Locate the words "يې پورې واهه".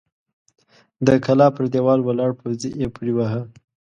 2.81-3.41